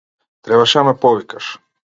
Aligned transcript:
Требаше 0.43 0.79
да 0.79 0.83
ме 0.87 0.93
повикаш. 1.05 1.45